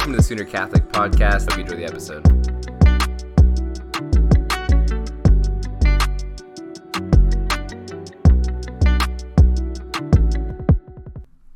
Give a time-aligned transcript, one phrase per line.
[0.00, 1.50] Welcome to the Sooner Catholic Podcast.
[1.50, 2.26] Hope you enjoy the episode.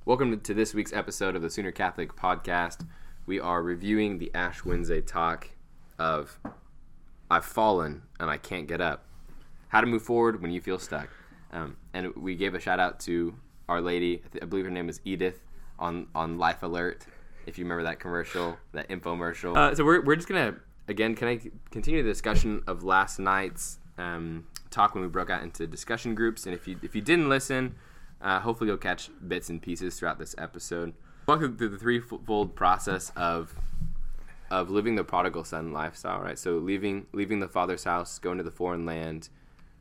[0.05, 2.87] Welcome to this week's episode of the Sooner Catholic Podcast.
[3.25, 5.49] We are reviewing the Ash Wednesday talk
[5.99, 6.39] of
[7.31, 9.07] I've fallen and I can't get up.
[9.69, 11.09] How to move forward when you feel stuck.
[11.51, 13.37] Um, and we gave a shout out to
[13.71, 14.23] Our Lady.
[14.43, 15.41] I, believe her name is Edith
[15.79, 17.07] on on Life Alert.
[17.47, 19.57] If you remember that commercial, that infomercial.
[19.57, 20.57] Uh, so we're we're just gonna
[20.89, 21.15] again.
[21.15, 21.41] Can I
[21.71, 26.47] continue the discussion of last night's um, talk when we broke out into discussion groups?
[26.47, 27.75] And if you if you didn't listen,
[28.21, 30.95] uh, hopefully you'll catch bits and pieces throughout this episode.
[31.27, 33.55] Walk through the threefold process of
[34.51, 36.39] of living the prodigal son lifestyle, right?
[36.39, 39.29] So leaving leaving the father's house, going to the foreign land,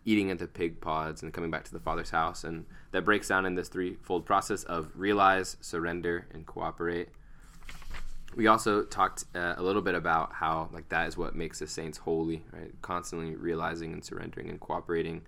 [0.06, 3.28] eating at the pig pods, and coming back to the father's house, and that breaks
[3.28, 7.10] down in this threefold process of realize, surrender, and cooperate.
[8.36, 11.68] We also talked uh, a little bit about how like that is what makes the
[11.68, 12.72] saints holy, right?
[12.82, 15.22] Constantly realizing and surrendering and cooperating,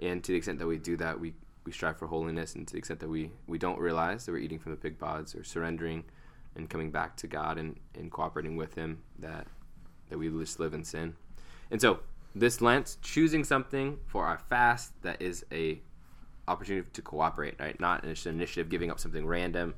[0.00, 1.34] and to the extent that we do that, we
[1.64, 4.38] we strive for holiness, and to the extent that we we don't realize that we're
[4.38, 6.04] eating from the pig pods or surrendering
[6.54, 9.46] and coming back to God and, and cooperating with Him, that
[10.08, 11.14] that we just live in sin.
[11.70, 12.00] And so
[12.34, 15.80] this Lent, choosing something for our fast that is a
[16.48, 17.78] opportunity to cooperate, right?
[17.80, 19.74] Not an initiative giving up something random,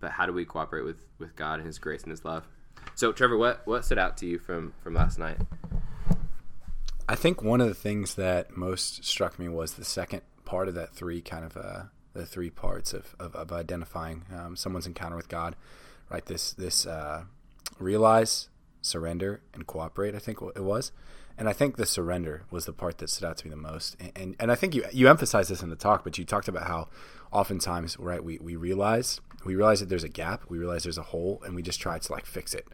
[0.00, 2.46] but how do we cooperate with with God and His grace and His love?
[2.94, 5.38] So, Trevor, what what stood out to you from from last night?
[7.08, 10.74] I think one of the things that most struck me was the second part of
[10.74, 11.82] that three kind of uh,
[12.14, 15.56] the three parts of of, of identifying um, someone's encounter with God,
[16.10, 16.24] right?
[16.24, 17.24] This this uh,
[17.78, 18.48] realize,
[18.82, 20.14] surrender, and cooperate.
[20.14, 20.92] I think it was.
[21.38, 23.94] And I think the surrender was the part that stood out to me the most.
[24.00, 26.48] And, and, and I think you you emphasized this in the talk, but you talked
[26.48, 26.88] about how
[27.30, 31.02] oftentimes, right, we, we realize we realize that there's a gap, we realize there's a
[31.02, 32.66] hole, and we just try to like fix it.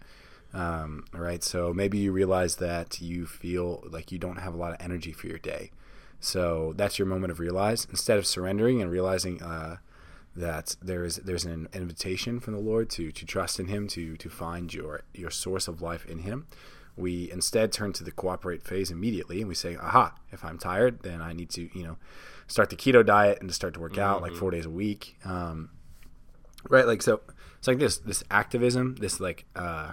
[0.54, 1.42] Um, right.
[1.42, 5.12] So maybe you realize that you feel like you don't have a lot of energy
[5.12, 5.70] for your day.
[6.20, 7.86] So that's your moment of realize.
[7.90, 9.78] Instead of surrendering and realizing uh,
[10.36, 14.16] that there is there's an invitation from the Lord to to trust in Him, to
[14.16, 16.46] to find your your source of life in Him.
[16.94, 20.14] We instead turn to the cooperate phase immediately, and we say, "Aha!
[20.30, 21.96] If I'm tired, then I need to you know
[22.46, 24.30] start the keto diet and to start to work out mm-hmm.
[24.30, 25.70] like four days a week." Um,
[26.68, 27.20] right like so
[27.58, 29.92] it's like this this activism this like uh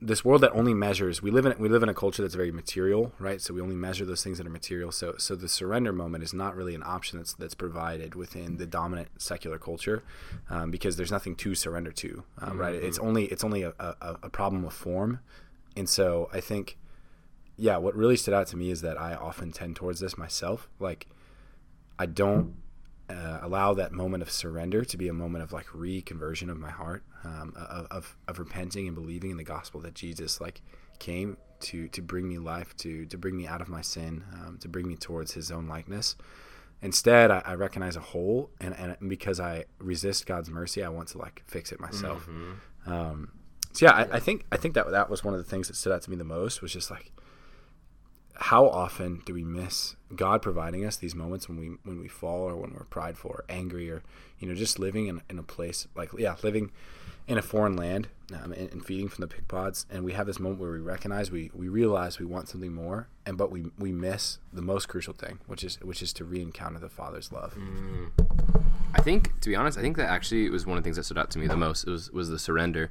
[0.00, 2.52] this world that only measures we live in we live in a culture that's very
[2.52, 3.40] material right?
[3.40, 4.92] So we only measure those things that are material.
[4.92, 8.66] So so the surrender moment is not really an option that's that's provided within the
[8.66, 10.02] dominant secular culture
[10.50, 12.58] um, because there's nothing to surrender to um, mm-hmm.
[12.60, 15.20] right it's only it's only a, a, a problem of form.
[15.76, 16.78] And so i think
[17.56, 20.68] yeah what really stood out to me is that i often tend towards this myself.
[20.78, 21.06] Like
[21.98, 22.54] i don't
[23.08, 26.70] uh, allow that moment of surrender to be a moment of like reconversion of my
[26.70, 30.60] heart, um, of, of, of repenting and believing in the gospel that Jesus like
[30.98, 34.58] came to to bring me life, to to bring me out of my sin, um,
[34.60, 36.16] to bring me towards His own likeness.
[36.82, 41.08] Instead, I, I, recognize a hole, and, and because I resist God's mercy, I want
[41.08, 42.26] to like fix it myself.
[42.26, 42.92] Mm-hmm.
[42.92, 43.32] Um,
[43.72, 45.74] so yeah, I, I think I think that that was one of the things that
[45.74, 47.12] stood out to me the most was just like
[48.38, 52.42] how often do we miss God providing us these moments when we when we fall
[52.42, 54.02] or when we're prideful or angry or
[54.38, 56.70] you know just living in, in a place like yeah living
[57.26, 60.26] in a foreign land um, and, and, feeding from the pig pods and we have
[60.26, 63.70] this moment where we recognize we, we realize we want something more and but we
[63.78, 67.54] we miss the most crucial thing which is which is to re-encounter the Father's love.
[67.54, 68.10] Mm.
[68.94, 71.04] I think to be honest, I think that actually was one of the things that
[71.04, 72.90] stood out to me the most was was the surrender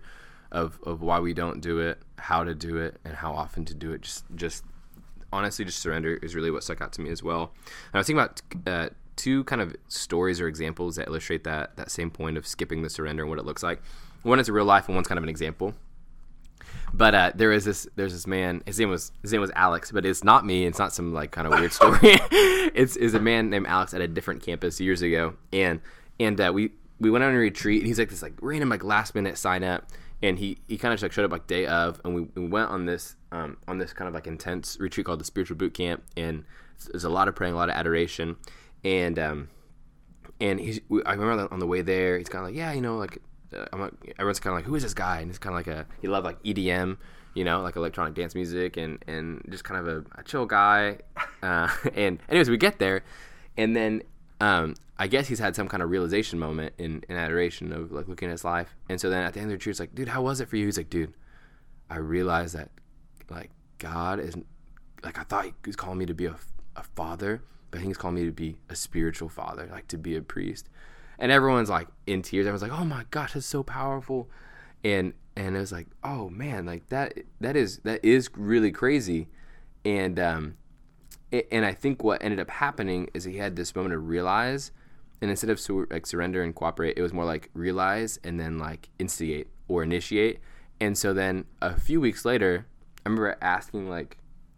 [0.52, 3.74] of of why we don't do it, how to do it, and how often to
[3.74, 4.02] do it.
[4.02, 4.64] Just just
[5.36, 7.52] honestly, just surrender is really what stuck out to me as well.
[7.66, 11.76] And I was thinking about uh, two kind of stories or examples that illustrate that
[11.78, 13.82] that same point of skipping the surrender and what it looks like.
[14.24, 15.76] One is a real life, and one's kind of an example.
[16.94, 18.64] But uh, there is this there's this man.
[18.66, 20.66] His name was his name was Alex, but it's not me.
[20.66, 22.00] It's not some like kind of weird story.
[22.02, 25.82] it's is a man named Alex at a different campus years ago, and
[26.20, 27.82] and uh, we we went on a retreat.
[27.82, 29.90] And he's like this like random like last minute sign up
[30.22, 32.70] and he he kind of like showed up like day of, and we, we went
[32.70, 36.04] on this um, on this kind of like intense retreat called the spiritual boot camp,
[36.16, 36.44] and
[36.92, 38.38] there's a lot of praying, a lot of adoration,
[38.84, 39.50] and um,
[40.40, 42.98] and he's I remember on the way there, he's kind of like, yeah, you know,
[42.98, 43.20] like
[43.56, 45.20] uh, I'm like, everyone's kind of like, who is this guy?
[45.20, 46.98] And he's kind of like a he loved like EDM,
[47.34, 51.00] you know, like electronic dance music, and and just kind of a, a chill guy.
[51.42, 53.04] Uh, and anyways, we get there,
[53.58, 54.02] and then
[54.42, 58.08] um, I guess he's had some kind of realization moment in, in adoration of like
[58.08, 58.76] looking at his life.
[58.90, 60.50] And so then at the end of the retreat, it's like, dude, how was it
[60.50, 60.66] for you?
[60.66, 61.14] He's like, dude,
[61.90, 62.70] I realized that
[63.30, 64.36] like God is
[65.04, 66.36] like I thought he was calling me to be a,
[66.76, 70.16] a father, but I he's calling me to be a spiritual father, like to be
[70.16, 70.70] a priest.
[71.20, 72.46] And everyone's like in tears.
[72.46, 74.30] Everyone's like, oh my gosh, that's so powerful.
[74.84, 79.28] and and it was like, oh man, like that that is that is really crazy,
[79.84, 80.58] and um,
[81.32, 84.72] and I think what ended up happening is he had this moment to realize,
[85.22, 88.58] and instead of sur- like surrender and cooperate, it was more like realize and then
[88.58, 90.40] like instigate or initiate,
[90.80, 92.66] and so then a few weeks later,
[93.06, 94.18] I remember asking like,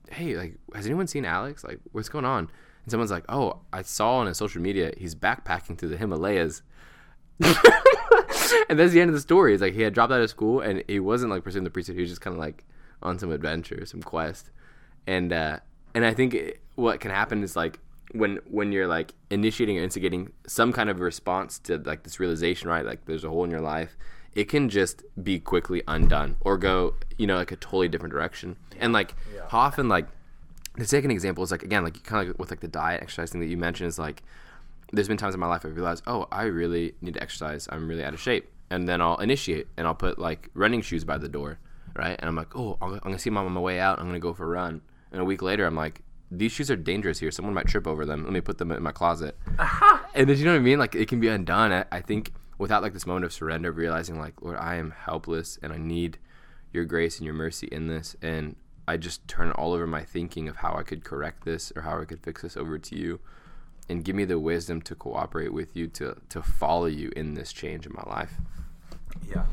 [0.09, 1.63] hey, like has anyone seen Alex?
[1.63, 2.49] Like what's going on?
[2.83, 6.61] And someone's like, oh, I saw on his social media he's backpacking through the Himalayas.
[7.41, 9.53] and that's the end of the story.
[9.53, 11.95] It's like he had dropped out of school and he wasn't like pursuing the priesthood.
[11.95, 12.65] He was just kind of like
[13.01, 14.49] on some adventure, some quest.
[15.05, 15.59] And uh,
[15.97, 17.79] and I think it, what can happen is like
[18.11, 22.69] when when you're like initiating or instigating some kind of response to like this realization,
[22.69, 22.85] right?
[22.85, 23.97] Like there's a hole in your life.
[24.35, 28.57] It can just be quickly undone or go, you know, like a totally different direction.
[28.79, 29.47] And like yeah.
[29.51, 30.05] often like
[30.75, 33.31] the second example is like again like kind of like with like the diet exercise
[33.31, 34.21] thing that you mentioned is like
[34.94, 37.67] there's been times in my life I realized, oh, I really need to exercise.
[37.71, 38.51] I'm really out of shape.
[38.69, 41.57] And then I'll initiate and I'll put like running shoes by the door,
[41.95, 42.15] right?
[42.19, 43.97] And I'm like, oh, I'm gonna see mom on my way out.
[43.97, 44.81] I'm gonna go for a run.
[45.12, 47.31] And a week later, I'm like, these shoes are dangerous here.
[47.31, 48.24] Someone might trip over them.
[48.24, 49.38] Let me put them in my closet.
[49.57, 50.00] Uh-huh.
[50.13, 50.80] And then you know what I mean?
[50.80, 51.71] Like it can be undone.
[51.71, 54.92] I, I think without like this moment of surrender, of realizing like, Lord, I am
[54.92, 56.18] helpless and I need
[56.74, 58.15] your grace and your mercy in this.
[58.21, 58.56] And
[58.88, 62.00] I just turn all over my thinking of how I could correct this or how
[62.01, 63.19] I could fix this over to you
[63.89, 67.54] and give me the wisdom to cooperate with you to to follow you in this
[67.54, 68.33] change in my life.
[69.27, 69.45] Yeah,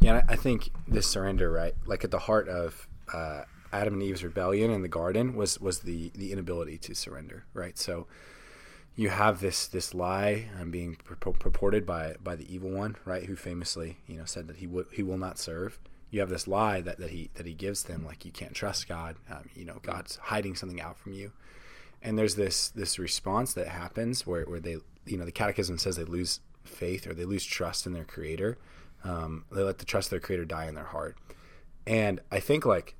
[0.00, 0.22] yeah.
[0.28, 1.74] I think this surrender, right?
[1.84, 5.80] Like at the heart of uh, Adam and Eve's rebellion in the garden was was
[5.80, 7.78] the the inability to surrender, right?
[7.78, 8.06] So
[8.94, 13.24] you have this this lie um, being purported by by the evil one, right?
[13.24, 15.78] Who famously, you know, said that he would he will not serve.
[16.10, 18.88] You have this lie that, that he that he gives them, like you can't trust
[18.88, 19.16] God.
[19.30, 21.32] Um, you know, God's hiding something out from you
[22.02, 24.76] and there's this this response that happens where, where they
[25.06, 28.58] you know the catechism says they lose faith or they lose trust in their creator
[29.04, 31.16] um, they let the trust of their creator die in their heart
[31.86, 32.95] and i think like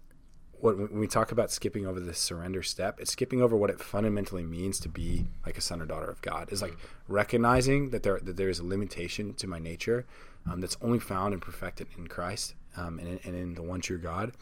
[0.61, 3.81] what, when we talk about skipping over the surrender step it's skipping over what it
[3.81, 6.77] fundamentally means to be like a son or daughter of god is like
[7.09, 10.07] recognizing that there that there is a limitation to my nature
[10.51, 13.81] um, that's only found and perfected in christ um, and, in, and in the one
[13.81, 14.33] true god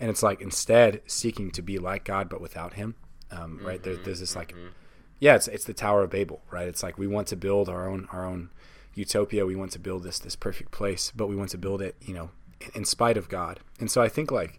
[0.00, 2.94] and it's like instead seeking to be like god but without him
[3.32, 3.80] um, right?
[3.80, 4.68] Mm-hmm, there, there's this like, mm-hmm.
[5.18, 6.68] yeah, it's it's the Tower of Babel, right?
[6.68, 8.50] It's like we want to build our own our own
[8.94, 9.46] utopia.
[9.46, 12.14] We want to build this this perfect place, but we want to build it, you
[12.14, 12.30] know,
[12.60, 13.60] in, in spite of God.
[13.80, 14.58] And so I think like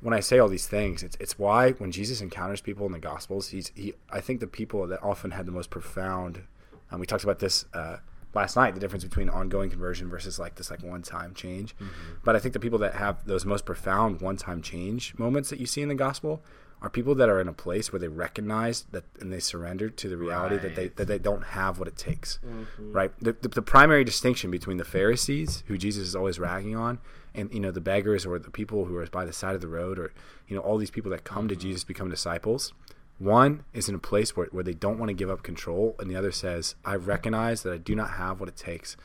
[0.00, 2.98] when I say all these things, it's it's why when Jesus encounters people in the
[2.98, 3.94] Gospels, he's he.
[4.10, 6.42] I think the people that often had the most profound.
[6.90, 7.98] Um, we talked about this uh,
[8.34, 11.76] last night, the difference between ongoing conversion versus like this like one time change.
[11.76, 12.14] Mm-hmm.
[12.24, 15.60] But I think the people that have those most profound one time change moments that
[15.60, 16.42] you see in the gospel
[16.82, 20.08] are people that are in a place where they recognize that and they surrender to
[20.08, 20.62] the reality right.
[20.62, 22.38] that they that they don't have what it takes.
[22.46, 22.92] Mm-hmm.
[22.92, 23.12] Right.
[23.20, 26.98] The, the, the, primary distinction between the Pharisees, who Jesus is always ragging on,
[27.34, 29.68] and you know the beggars or the people who are by the side of the
[29.68, 30.12] road, or
[30.48, 31.48] you know all these people that come mm-hmm.
[31.48, 32.72] to Jesus become disciples.
[33.18, 36.10] One is in a place where, where they don't want to give up control, and
[36.10, 38.96] the other says, I recognize that I do not have what it takes,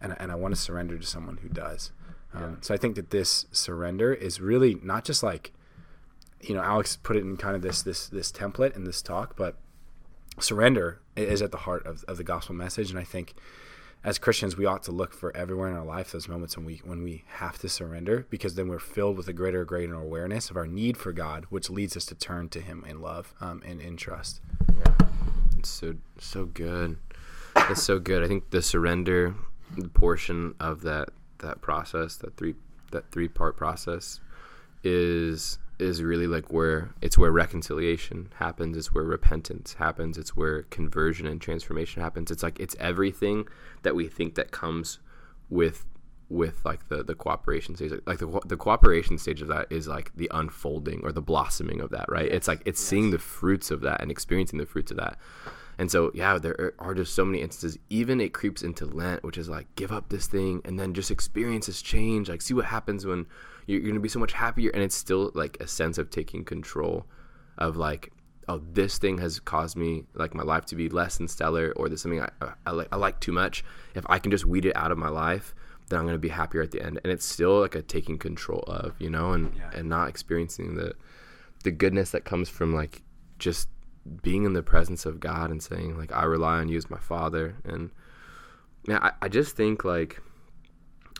[0.00, 1.90] and, and I want to surrender to someone who does.
[2.32, 2.58] Um.
[2.60, 5.52] So I think that this surrender is really not just like
[6.48, 9.36] you know, Alex put it in kind of this this this template in this talk,
[9.36, 9.56] but
[10.38, 13.34] surrender is at the heart of, of the gospel message, and I think
[14.04, 16.82] as Christians, we ought to look for everywhere in our life those moments when we
[16.84, 20.56] when we have to surrender, because then we're filled with a greater, greater awareness of
[20.58, 23.80] our need for God, which leads us to turn to Him in love um, and
[23.80, 24.42] in trust.
[24.76, 25.06] Yeah,
[25.58, 26.98] it's so so good.
[27.56, 28.22] It's so good.
[28.22, 29.34] I think the surrender
[29.94, 32.56] portion of that that process, that three
[32.90, 34.20] that three part process,
[34.82, 40.62] is is really like where it's where reconciliation happens it's where repentance happens it's where
[40.64, 43.46] conversion and transformation happens it's like it's everything
[43.82, 45.00] that we think that comes
[45.50, 45.84] with
[46.28, 50.10] with like the the cooperation stage like the, the cooperation stage of that is like
[50.16, 52.36] the unfolding or the blossoming of that right yes.
[52.36, 52.88] it's like it's yes.
[52.88, 55.18] seeing the fruits of that and experiencing the fruits of that
[55.78, 57.78] and so yeah there are just so many instances.
[57.90, 61.10] Even it creeps into lent which is like give up this thing and then just
[61.10, 62.28] experience this change.
[62.28, 63.26] Like see what happens when
[63.66, 66.44] you're, you're gonna be so much happier and it's still like a sense of taking
[66.44, 67.06] control
[67.58, 68.12] of like
[68.48, 71.88] oh this thing has caused me like my life to be less than stellar or
[71.88, 73.64] there's something I, uh, I, I, like, I like too much.
[73.94, 75.54] If i can just weed it out of my life
[75.88, 77.00] then i'm going to be happier at the end.
[77.04, 79.70] And it's still like a taking control of you know and yeah.
[79.74, 80.94] and not experiencing the
[81.62, 83.02] the goodness that comes from like
[83.38, 83.68] just
[84.22, 86.98] being in the presence of god and saying like i rely on you as my
[86.98, 87.90] father and
[88.86, 90.20] yeah I, I just think like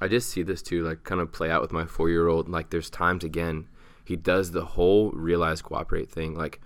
[0.01, 2.49] I just see this too, like kind of play out with my four year old.
[2.49, 3.69] Like there's times again,
[4.05, 6.35] he does the whole realize cooperate thing.
[6.35, 6.61] Like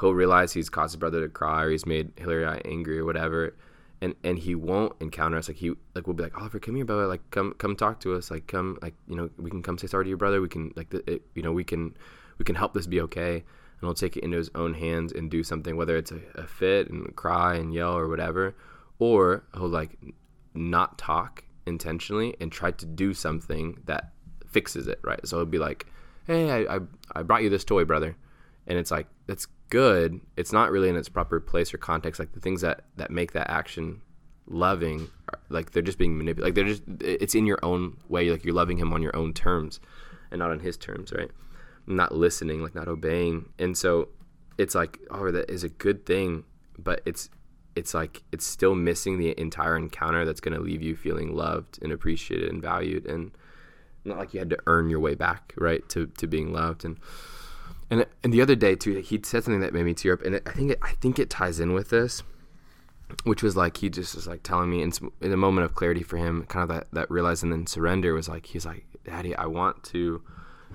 [0.00, 3.56] he'll realize he's caused his brother to cry or he's made Hillary angry or whatever.
[4.00, 6.84] and and he won't encounter us like he like we'll be like Oliver come here
[6.84, 9.78] brother like come come talk to us like come like you know we can come
[9.78, 11.96] say sorry to your brother we can like the, it, you know we can
[12.38, 13.44] we can help this be okay
[13.80, 16.46] and he'll take it into his own hands and do something whether it's a, a
[16.46, 18.54] fit and cry and yell or whatever
[18.98, 19.98] or he'll like
[20.54, 24.12] not talk intentionally and try to do something that
[24.50, 25.26] fixes it right?
[25.26, 25.86] So he'll be like
[26.26, 26.78] hey I, I,
[27.14, 28.16] I brought you this toy brother.
[28.66, 30.20] And it's like that's good.
[30.36, 32.18] It's not really in its proper place or context.
[32.18, 34.00] Like the things that that make that action
[34.46, 35.08] loving
[35.48, 38.30] like they're just being manipulated like they're just it's in your own way.
[38.30, 39.80] Like you're loving him on your own terms
[40.30, 41.30] and not on his terms right
[41.86, 43.48] not listening like not obeying.
[43.58, 44.08] And so
[44.56, 46.44] it's like oh that is a good thing
[46.78, 47.28] but it's
[47.76, 51.80] it's like it's still missing the entire encounter that's going to leave you feeling loved
[51.82, 53.32] and appreciated and valued and
[54.04, 56.84] not like you had to earn your way back right to to being loved.
[56.84, 56.98] And
[57.90, 60.40] and and the other day too, he said something that made me tear up, and
[60.46, 62.22] I think it, I think it ties in with this,
[63.24, 66.02] which was like he just was like telling me in, in a moment of clarity
[66.02, 69.34] for him, kind of that that realize and then surrender was like he's like, Daddy,
[69.34, 70.22] I want to,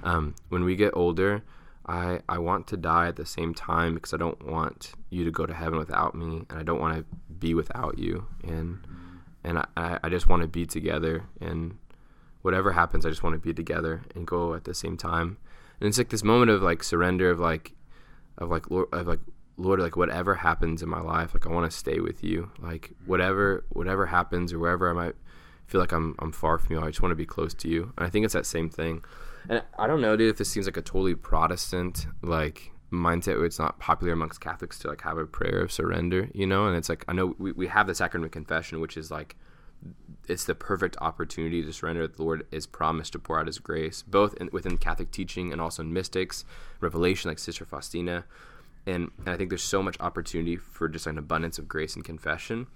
[0.03, 1.43] um, when we get older,
[1.85, 5.31] I I want to die at the same time because I don't want you to
[5.31, 7.05] go to heaven without me, and I don't want to
[7.39, 8.79] be without you, and
[9.43, 11.77] and I I just want to be together, and
[12.41, 15.37] whatever happens, I just want to be together and go at the same time
[15.79, 17.73] and it's like this moment of like surrender of like
[18.37, 19.19] of like Lord, of like
[19.57, 22.51] Lord, like whatever happens in my life, like I want to stay with you.
[22.59, 25.15] Like whatever whatever happens or wherever I might
[25.67, 27.93] feel like I'm I'm far from you, I just want to be close to you.
[27.97, 29.03] And I think it's that same thing.
[29.47, 33.45] And I don't know, dude, if this seems like a totally Protestant like mindset where
[33.45, 36.67] it's not popular amongst Catholics to like have a prayer of surrender, you know.
[36.67, 39.35] And it's like I know we we have the sacrament of confession, which is like
[40.27, 42.07] it's the perfect opportunity to surrender.
[42.07, 45.61] The Lord is promised to pour out His grace, both in, within Catholic teaching and
[45.61, 46.45] also in mystics,
[46.79, 48.25] revelation, like Sister Faustina.
[48.85, 52.03] And, and I think there's so much opportunity for just an abundance of grace and
[52.03, 52.67] confession.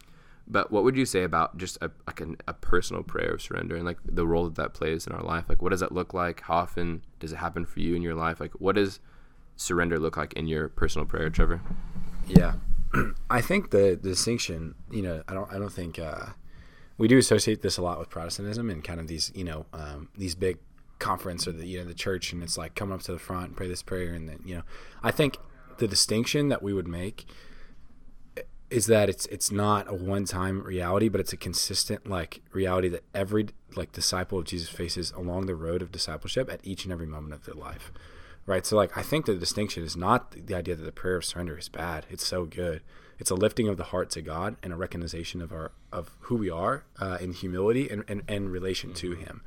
[0.48, 3.76] But what would you say about just a, like an, a personal prayer of surrender
[3.76, 5.46] and like the role that that plays in our life?
[5.48, 6.42] Like, what does that look like?
[6.42, 8.40] How often does it happen for you in your life?
[8.40, 9.00] Like, what does
[9.56, 11.62] surrender look like in your personal prayer, Trevor?
[12.28, 12.56] Yeah,
[13.30, 16.28] I think the, the distinction, you know, I don't, I don't think uh,
[16.98, 20.10] we do associate this a lot with Protestantism and kind of these, you know, um,
[20.18, 20.58] these big
[21.00, 23.48] conference or the you know the church and it's like come up to the front
[23.48, 24.64] and pray this prayer and then you know
[25.04, 25.38] I think
[25.78, 27.26] the distinction that we would make
[28.74, 32.88] is that it's it's not a one time reality but it's a consistent like reality
[32.90, 36.92] that every like disciple of Jesus faces along the road of discipleship at each and
[36.92, 37.92] every moment of their life
[38.46, 41.26] right so like I think the distinction is not the idea that the prayer of
[41.26, 42.82] surrender is bad it's so good
[43.20, 46.36] it's a lifting of the heart to God and a recognition of our of who
[46.36, 49.00] we are uh, in humility and, and, and relation mm-hmm.
[49.00, 49.42] to Him.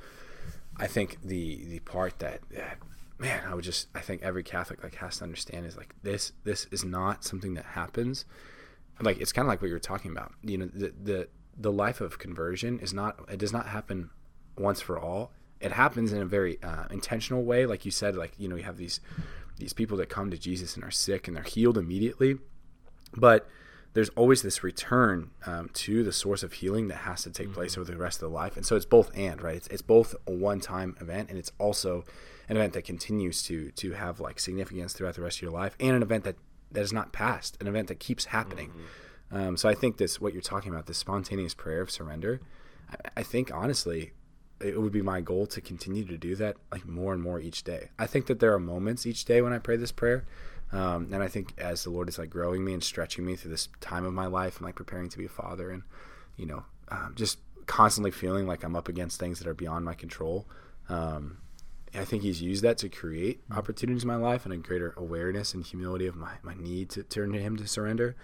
[0.76, 2.78] I think the the part that, that
[3.18, 6.32] man, I would just I think every Catholic like has to understand is like this
[6.44, 8.24] this is not something that happens.
[9.00, 10.32] Like it's kind of like what you were talking about.
[10.42, 14.10] You know, the the the life of conversion is not it does not happen
[14.56, 15.32] once for all.
[15.60, 18.16] It happens in a very uh, intentional way, like you said.
[18.16, 19.00] Like you know, you have these
[19.58, 22.36] these people that come to Jesus and are sick and they're healed immediately,
[23.16, 23.48] but
[23.96, 27.72] there's always this return um, to the source of healing that has to take place
[27.72, 27.80] mm-hmm.
[27.80, 28.54] over the rest of the life.
[28.54, 29.56] And so it's both and, right?
[29.56, 32.04] It's, it's both a one time event and it's also
[32.50, 35.74] an event that continues to to have like significance throughout the rest of your life
[35.80, 36.36] and an event that,
[36.76, 38.68] that is not past, an event that keeps happening.
[38.68, 39.36] Mm-hmm.
[39.36, 42.40] Um, so I think this, what you're talking about, this spontaneous prayer of surrender,
[42.90, 44.12] I, I think honestly,
[44.60, 47.64] it would be my goal to continue to do that like more and more each
[47.64, 47.88] day.
[47.98, 50.26] I think that there are moments each day when I pray this prayer
[50.70, 53.52] um, and I think as the Lord is like growing me and stretching me through
[53.52, 55.82] this time of my life and like preparing to be a father and,
[56.36, 59.94] you know, um, just constantly feeling like I'm up against things that are beyond my
[59.94, 60.46] control.
[60.88, 61.38] Um,
[61.98, 63.58] I think he's used that to create mm-hmm.
[63.58, 67.02] opportunities in my life and a greater awareness and humility of my, my need to
[67.02, 68.16] turn to him to surrender.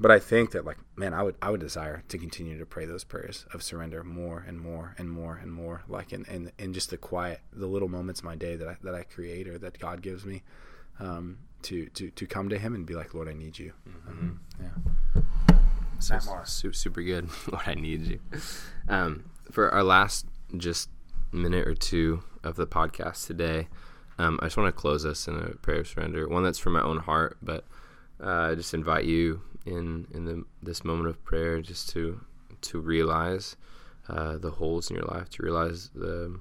[0.00, 2.84] But I think that like, man, I would, I would desire to continue to pray
[2.84, 6.72] those prayers of surrender more and more and more and more, like in, in, in
[6.72, 9.56] just the quiet, the little moments of my day that I, that I create or
[9.58, 10.42] that God gives me.
[10.98, 13.72] Um, to to to come to Him and be like, Lord, I need you.
[13.88, 14.10] Mm-hmm.
[14.10, 15.22] Um, yeah.
[15.98, 17.28] So, super, super good.
[17.50, 18.20] Lord, I need you.
[18.88, 20.88] Um, for our last just
[21.34, 23.68] minute or two of the podcast today,
[24.18, 26.28] um, I just want to close us in a prayer of surrender.
[26.28, 27.64] One that's from my own heart, but
[28.22, 32.20] uh, I just invite you in in the, this moment of prayer just to
[32.62, 33.56] to realize
[34.08, 36.38] uh, the holes in your life, to realize the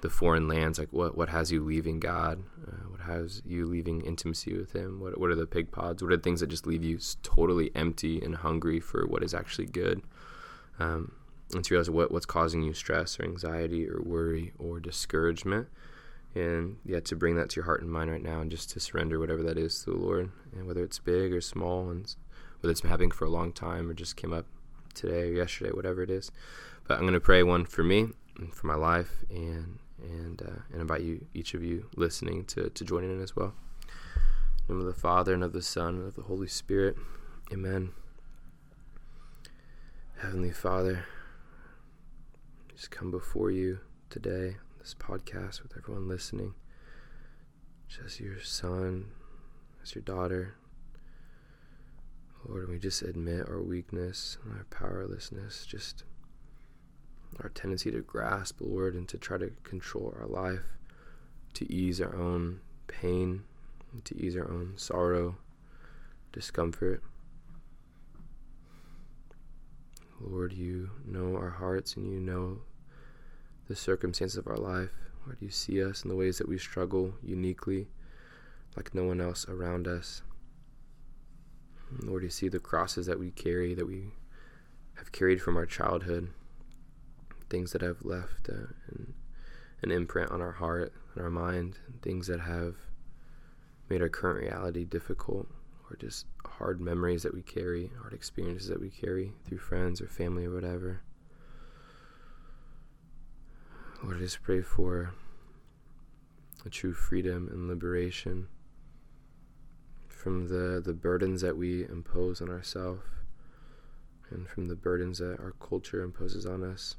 [0.00, 2.42] the foreign lands like what what has you leaving god?
[2.66, 5.00] Uh, what has you leaving intimacy with him?
[5.00, 6.02] What what are the pig pods?
[6.02, 9.34] What are the things that just leave you totally empty and hungry for what is
[9.34, 10.02] actually good?
[10.78, 11.12] Um,
[11.54, 15.68] and to realize what what's causing you stress or anxiety or worry or discouragement
[16.34, 18.80] and yeah to bring that to your heart and mind right now and just to
[18.80, 22.16] surrender whatever that is to the lord and whether it's big or small and
[22.60, 24.44] whether it's been happening for a long time or just came up
[24.94, 26.30] today or yesterday, whatever it is.
[26.86, 30.62] But I'm going to pray one for me and for my life, and and uh,
[30.72, 33.54] and invite you, each of you listening, to to join in as well.
[34.68, 36.96] In the name of the Father and of the Son and of the Holy Spirit.
[37.52, 37.90] Amen.
[40.20, 41.06] Heavenly Father,
[42.78, 46.54] just come before you today, this podcast with everyone listening,
[47.88, 49.06] just your son,
[49.82, 50.54] as your daughter.
[52.46, 56.04] Lord, we just admit our weakness and our powerlessness, just
[57.42, 60.76] our tendency to grasp, Lord, and to try to control our life,
[61.54, 63.42] to ease our own pain,
[64.04, 65.36] to ease our own sorrow,
[66.32, 67.02] discomfort.
[70.20, 72.58] Lord, you know our hearts and you know
[73.68, 74.90] the circumstances of our life.
[75.24, 77.88] Lord, do you see us in the ways that we struggle uniquely,
[78.76, 80.22] like no one else around us.
[82.02, 84.12] Lord, do you see the crosses that we carry, that we
[84.96, 86.30] have carried from our childhood,
[87.50, 89.14] things that have left uh, an,
[89.82, 92.74] an imprint on our heart and our mind, things that have
[93.88, 95.48] made our current reality difficult
[95.90, 100.06] or just hard memories that we carry, hard experiences that we carry through friends or
[100.06, 101.02] family or whatever.
[104.02, 105.12] Lord, I just pray for
[106.64, 108.46] a true freedom and liberation
[110.06, 113.02] from the, the burdens that we impose on ourselves
[114.30, 116.94] and from the burdens that our culture imposes on us,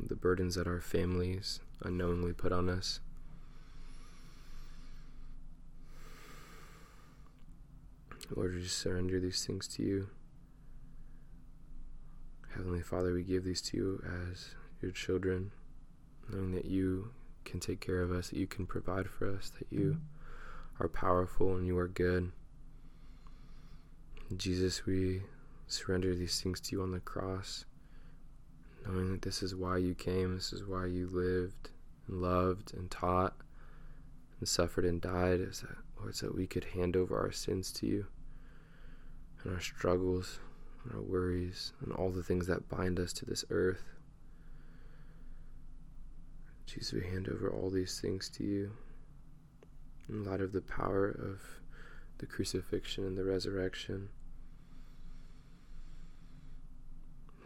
[0.00, 3.00] the burdens that our families unknowingly put on us.
[8.34, 10.08] Lord, we just surrender these things to you.
[12.54, 15.50] Heavenly Father, we give these to you as your children,
[16.30, 17.10] knowing that you
[17.44, 19.96] can take care of us, that you can provide for us, that you
[20.78, 22.32] are powerful and you are good.
[24.36, 25.22] Jesus, we
[25.66, 27.64] surrender these things to you on the cross,
[28.86, 31.70] knowing that this is why you came, this is why you lived
[32.08, 33.34] and loved and taught
[34.38, 37.72] and suffered and died, is that, Lord, so that we could hand over our sins
[37.72, 38.06] to you
[39.42, 40.40] and our struggles
[40.82, 43.93] and our worries and all the things that bind us to this earth.
[46.66, 48.70] Jesus, we hand over all these things to you
[50.08, 51.40] in light of the power of
[52.18, 54.08] the crucifixion and the resurrection.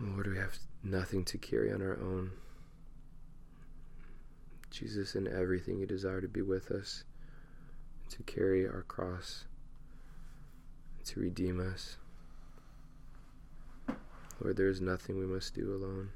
[0.01, 2.31] Lord, we have nothing to carry on our own.
[4.71, 7.05] Jesus, in everything, you desire to be with us,
[8.11, 9.45] to carry our cross,
[11.07, 11.97] to redeem us.
[14.41, 16.11] Lord, there is nothing we must do alone.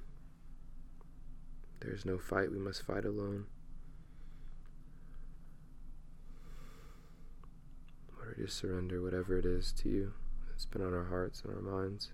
[1.82, 3.46] There is no fight we must fight alone.
[8.16, 10.12] Lord, just surrender whatever it is to you
[10.48, 12.12] that's been on our hearts and our minds.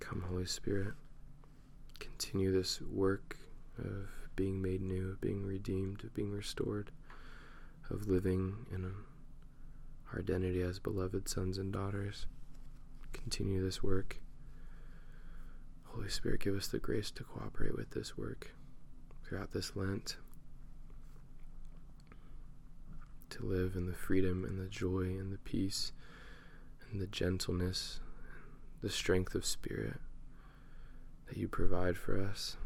[0.00, 0.94] Come, Holy Spirit,
[1.98, 3.36] continue this work
[3.78, 6.90] of being made new, being redeemed, being restored,
[7.90, 8.84] of living in
[10.12, 12.26] our identity as beloved sons and daughters.
[13.12, 14.20] Continue this work.
[15.84, 18.50] Holy Spirit, give us the grace to cooperate with this work
[19.24, 20.16] throughout this Lent,
[23.30, 25.92] to live in the freedom and the joy and the peace
[26.90, 28.00] and the gentleness,
[28.82, 30.00] the strength of spirit
[31.26, 32.56] that you provide for us.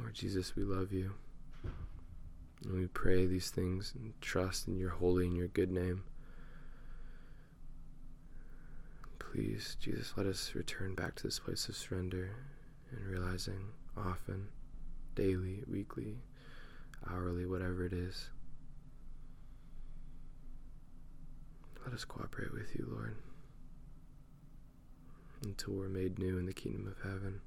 [0.00, 1.12] Lord Jesus, we love you.
[2.64, 6.04] And we pray these things and trust in your holy and your good name.
[9.18, 12.30] Please, Jesus, let us return back to this place of surrender
[12.90, 14.48] and realizing often,
[15.14, 16.18] daily, weekly,
[17.10, 18.30] hourly, whatever it is.
[21.84, 23.16] Let us cooperate with you, Lord,
[25.44, 27.40] until we're made new in the kingdom of heaven.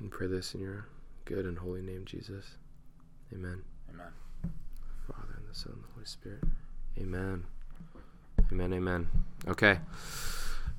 [0.00, 0.86] And pray this in your
[1.24, 2.56] good and holy name, Jesus.
[3.32, 3.62] Amen.
[3.90, 4.12] Amen.
[5.06, 6.44] Father and the Son and the Holy Spirit.
[6.98, 7.44] Amen.
[8.52, 8.72] Amen.
[8.72, 9.08] Amen.
[9.48, 9.80] Okay.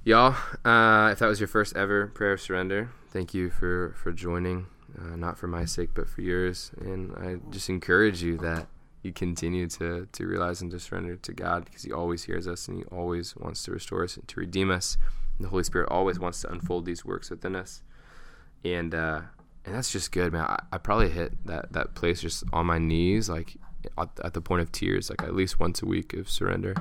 [0.05, 4.13] Y'all, uh, if that was your first ever prayer of surrender, thank you for, for
[4.13, 4.67] joining.
[4.97, 6.71] Uh, not for my sake, but for yours.
[6.79, 8.67] And I just encourage you that
[9.03, 12.67] you continue to, to realize and to surrender to God because He always hears us
[12.69, 14.97] and He always wants to restore us and to redeem us.
[15.37, 17.81] And the Holy Spirit always wants to unfold these works within us
[18.63, 19.21] and uh,
[19.65, 20.43] and that's just good, man.
[20.43, 23.55] I, I, probably hit that that place just on my knees, like
[23.97, 26.75] at, at, the point of tears, like at least once a week of surrender,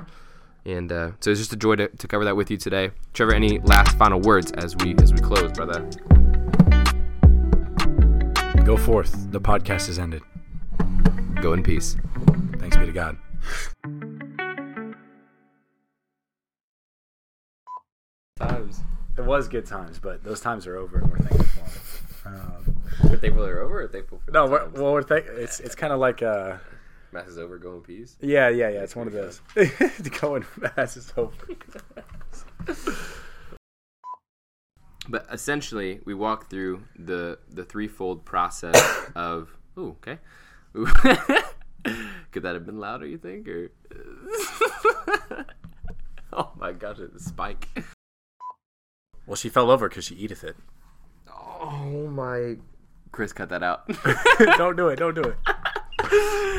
[0.65, 2.91] And uh, so it's just a joy to, to cover that with you today.
[3.13, 5.87] Trevor, any last final words as we as we close, brother?
[8.63, 9.31] Go forth.
[9.31, 10.21] The podcast has ended.
[11.41, 11.95] Go in peace.
[12.57, 13.17] Thanks be to God.
[18.37, 18.81] Times.
[19.19, 22.41] It was good times, but those times are over, and we're thankful for them.
[22.65, 23.81] Um, We're thankful they're over.
[23.83, 26.55] Or thankful for no, we're, well, we're thank- it's it's kind of like uh,
[27.11, 27.57] Mass is over.
[27.57, 28.15] Go in peace.
[28.21, 28.81] yeah, yeah, yeah.
[28.81, 29.41] It's one of those.
[30.21, 31.33] Going fast is over.
[35.11, 38.75] But essentially, we walk through the the threefold process
[39.15, 39.49] of.
[39.77, 40.19] Ooh, okay.
[40.77, 40.85] Ooh.
[42.31, 43.07] Could that have been louder?
[43.07, 43.47] You think?
[43.47, 43.71] Or
[46.31, 47.67] oh my gosh, it's a spike.
[49.29, 50.55] Well, she fell over because she eateth it.
[51.31, 52.55] Oh my.
[53.11, 53.87] Chris, cut that out.
[54.57, 54.95] don't do it.
[54.95, 55.35] Don't do it.